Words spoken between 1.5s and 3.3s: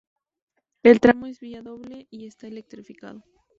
doble y está electrificado.